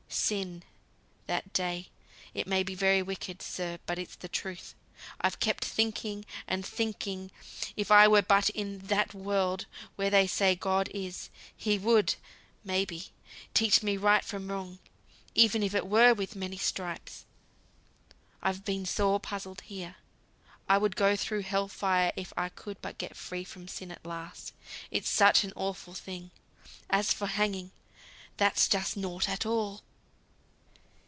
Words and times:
"Sin' 0.13 0.63
that 1.27 1.53
day 1.53 1.87
(it 2.33 2.45
may 2.45 2.63
be 2.63 2.75
very 2.75 3.01
wicked, 3.01 3.41
sir, 3.41 3.79
but 3.85 3.97
it's 3.97 4.17
the 4.17 4.27
truth) 4.27 4.75
I've 5.21 5.39
kept 5.39 5.63
thinking 5.63 6.25
and 6.49 6.65
thinking 6.65 7.31
if 7.77 7.91
I 7.91 8.09
were 8.09 8.21
but 8.21 8.49
in 8.49 8.79
that 8.87 9.13
world 9.13 9.67
where 9.95 10.09
they 10.09 10.27
say 10.27 10.53
God 10.53 10.89
is, 10.93 11.29
He 11.55 11.77
would, 11.79 12.15
may 12.61 12.83
be, 12.83 13.11
teach 13.53 13.81
me 13.81 13.95
right 13.95 14.21
from 14.25 14.51
wrong, 14.51 14.79
even 15.33 15.63
if 15.63 15.73
it 15.73 15.87
were 15.87 16.13
with 16.13 16.35
many 16.35 16.57
stripes. 16.57 17.23
I've 18.43 18.65
been 18.65 18.85
sore 18.85 19.17
puzzled 19.17 19.61
here. 19.61 19.95
I 20.67 20.77
would 20.77 20.97
go 20.97 21.15
through 21.15 21.43
Hell 21.43 21.69
fire 21.69 22.11
if 22.17 22.33
I 22.35 22.49
could 22.49 22.81
but 22.81 22.97
get 22.97 23.15
free 23.15 23.45
from 23.45 23.69
sin 23.69 23.91
at 23.93 24.05
last, 24.05 24.51
it's 24.91 25.09
such 25.09 25.45
an 25.45 25.53
awful 25.55 25.93
thing. 25.93 26.31
As 26.89 27.13
for 27.13 27.27
hanging, 27.27 27.71
that's 28.35 28.67
just 28.67 28.97
nought 28.97 29.29
at 29.29 29.45
all." 29.45 29.83